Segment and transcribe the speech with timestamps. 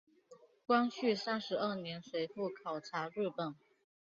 [0.65, 3.53] 光绪三十二年随父考察日本。